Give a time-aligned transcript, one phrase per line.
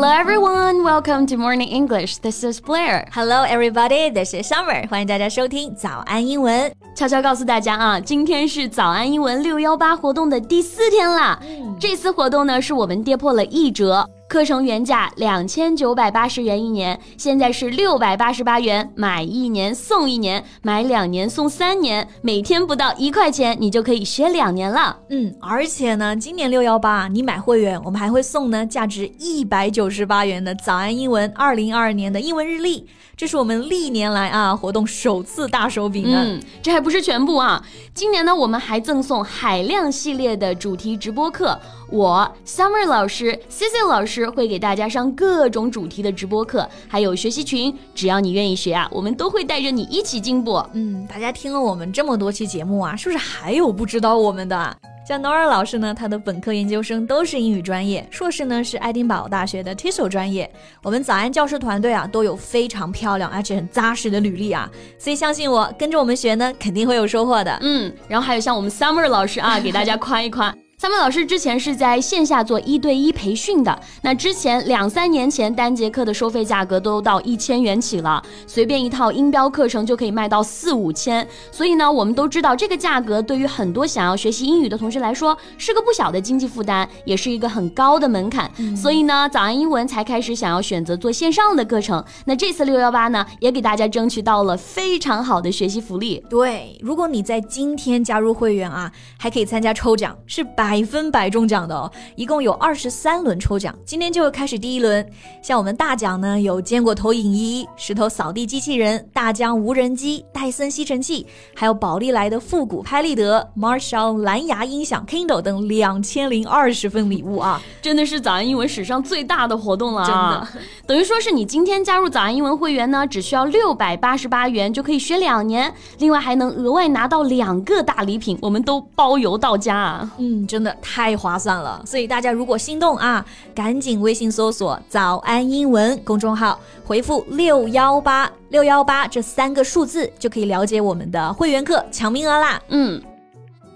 [0.00, 2.18] Hello everyone, welcome to Morning English.
[2.18, 3.08] This is Blair.
[3.12, 4.88] Hello everybody, this is Summer.
[4.88, 6.72] 欢迎大家收听早安英文。
[6.94, 11.36] 悄悄告诉大家啊，今天是早安英文六幺八活动的第四天啦。
[11.80, 14.08] 这次活动呢，是我们跌破了一折。
[14.28, 24.98] 课程原价两千九百八十元一年，现在是六百八十八元，买一年送一年，买两年送三年，每天不到一块钱，你就可以学两年了。
[25.08, 32.86] 嗯，而且呢，今年六幺八你买会员，我们还会送呢价值一百九十八元的早安英文二零二二年的英文日历，
[33.16, 36.22] 这是我们历年来啊活动首次大手笔呢。
[36.22, 37.64] 嗯，这还不是全部啊，
[37.94, 41.58] 今年呢我们还赠送海量系列的主题直播课。
[41.90, 50.64] 我 Summer 老师，Cici 老师会给大家上各种主题的直播课，还有学习群，只要你愿意学啊，我们都会带着你一起进步。
[50.72, 54.76] 嗯，大家听了我们这么多期节目啊，是不是还有不知道我们的？
[55.06, 60.50] 像 Nora 老师呢，他的本科、研究生都是英语专业，硕士呢是爱丁堡大学的 TESOL 专业。
[60.82, 67.56] 我们早安教师团队啊，都有非常漂亮而且很扎实的履历啊，所以相信我，跟着我们学呢，肯定会有收获的。
[67.62, 70.54] 嗯，然后还有像我们 Summer 老师啊，给大家夸一夸。
[70.80, 92.02] 三位老师之前是在线下做一对一培训的，那之前两三年前单节课的收费价格都到一千元起了，随便一套音标课程就可以卖到四五千，所以呢，我们都知道这个价格对于很多想要学习英语的同学来说是个不小的经济负担，也是一个很高的门槛，所以呢，早安英文才开始想要选择做线上的课程。
[92.24, 96.24] 那这次六幺八呢，也给大家争取到了非常好的学习福利。
[96.30, 100.67] 对，如果你在今天加入会员啊，还可以参加抽奖，是百。
[100.68, 105.10] 百分百中奖的哦，一共有二十三轮抽奖，今天就开始第一轮。
[105.40, 117.62] 像我们大奖呢，有坚果投影仪、石头扫地机器人、大疆无人机、戴森吸尘器，还有宝丽来的复古拍立得、Marshall 蓝牙音响、Kindle 等两千零二十份礼物啊！
[117.80, 120.48] 真的是早安英文史上最大的活动了，真的。
[120.86, 130.10] 等于说是你今天加入早安英文会员呢，只需要六百八十八元就可以学两年，另外还能额外拿到两个大礼品，我们都包邮到家啊！
[130.18, 130.57] 嗯，真。
[130.58, 133.24] 真的太划算了，所以大家如果心动啊，
[133.54, 142.60] 赶紧微信搜索“早安英文”公众号，回复六幺八六幺八这三个数字，就可以了解我们的会员课抢名额啦。
[142.70, 143.00] 嗯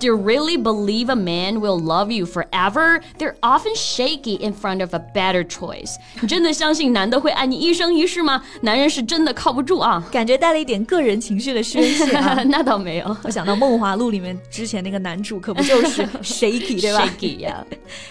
[0.00, 3.02] Do you really believe a man will love you forever?
[3.18, 5.96] They're often shaky in front of a better choice.
[6.20, 8.42] 你真的相信男的会爱你一生一世吗？
[8.62, 10.02] 男人是真的靠不住啊。
[10.10, 12.42] 感觉带了一点个人情绪的宣泄啊。
[12.46, 17.06] 那倒没有我想到《梦华录》里面之前那个男主可不就是 shaky 对吧？
[17.06, 17.64] ，shaky 呀、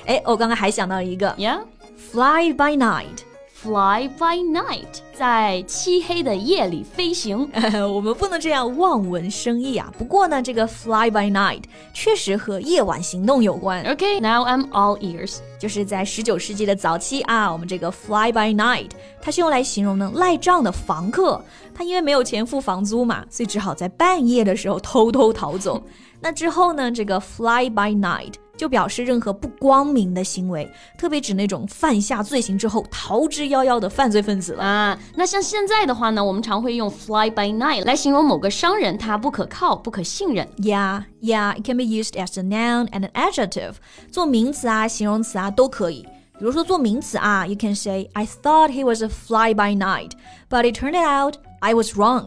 [0.05, 1.59] 哎，我刚刚还想到一个 yeah.
[1.97, 3.23] fly by night。
[3.60, 7.50] Fly by night，在漆黑的夜里飞行。
[7.92, 9.92] 我们不能这样望文生义啊。
[9.98, 13.84] 不过呢，这个 fly by night 确实和夜晚行动有关。
[13.84, 15.38] Okay, now I'm all ears.
[15.58, 18.90] 就是在十九世纪的早期啊，我们这个 fly by night，
[19.20, 21.42] 它是用来形容呢赖账的房客，
[21.74, 25.82] 他因为没有钱付房租嘛，所以只好在半夜的时候偷偷逃走。
[26.22, 34.64] 那之后呢，这个 fly by night 就表示任何不光明的行为，特别指那种犯下罪行之后逃之夭夭的犯罪分子了。
[34.64, 40.46] 啊，那像现在的话呢，我们常会用 fly by night 来形容某个商人他不可靠、不可信任。
[40.58, 43.74] Yeah, yeah, it can be used as a noun and an adjective.
[44.10, 46.02] 做名词啊、形容词啊都可以。
[46.38, 50.12] 比如说做名词啊，you can say I thought he was a fly by night,
[50.48, 52.26] but it turned out I was wrong.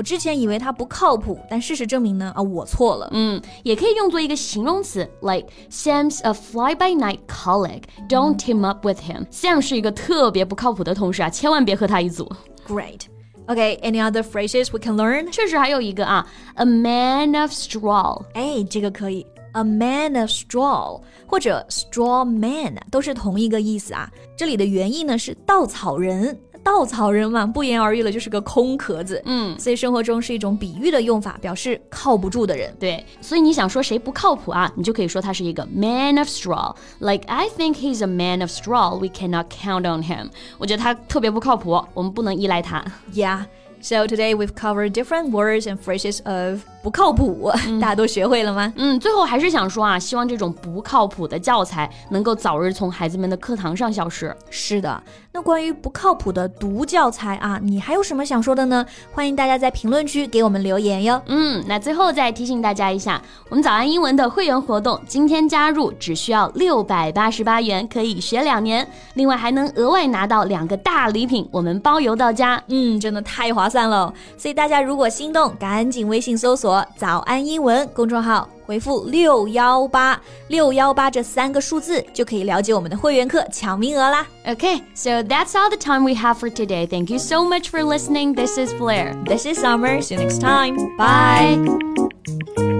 [0.00, 3.06] 我之前以为他不靠谱，但事实证明呢，啊，我错了。
[3.12, 7.82] 嗯，也可以用作一个形容词，like Sam's a fly by night colleague.
[8.08, 9.26] Don't team up with him.
[9.30, 12.26] Sam 是一个特别不靠谱的同事啊，千万别和他一组。
[12.66, 13.00] Great.
[13.46, 15.30] Okay, any other phrases we can learn?
[15.30, 18.22] 确实还有一个啊，a man of straw。
[18.32, 19.26] 哎，这个可以。
[19.52, 24.08] A man of straw 或者 straw man 都是同一个意思啊。
[24.38, 29.20] 这里的原意呢是稻草人，稻草人嘛，不言而喻了，就是个空壳子。
[29.24, 32.74] 嗯，所以生活中是一种比喻的用法，表示靠不住的人。
[32.78, 36.74] 对，所以你想说谁不靠谱啊，你就可以说他是一个 man of straw。
[36.98, 38.96] Like I think he's a man of straw.
[38.96, 40.28] We cannot count on him.
[40.58, 42.84] 我觉得他特别不靠谱，我们不能依赖他。
[43.14, 43.46] Yeah.
[43.82, 47.50] So today we've covered different words and phrases of 不靠谱，
[47.80, 48.72] 大家都学会了吗？
[48.76, 54.34] 嗯，最后还是想说啊，希望这种不靠谱的教材能够早日从孩子们的课堂上消失。
[54.48, 58.84] 是的，那关于不靠谱的读教材啊，你还有什么想说的呢？
[59.12, 61.20] 欢迎大家在评论区给我们留言哟。
[61.26, 72.62] 嗯，那最后再提醒大家一下，我们早安英文的会员活动，今天加入只需要六百八十八元，可以学两年，另外还能额外拿到两个大礼品，我们包邮到家。
[72.68, 74.12] 嗯，真的太划算了。
[74.36, 84.26] 所以大家如果心动，赶紧微信搜索“早安英文”公众号，回复六幺八六幺八这三个数字，就可以了解我们的会员课抢名额啦。
[84.46, 86.86] Okay, so that's all the time we have for today.
[86.86, 88.34] Thank you so much for listening.
[88.34, 89.14] This is Blair.
[89.24, 90.00] This is Summer.
[90.00, 90.76] See you next time.
[90.96, 92.79] Bye.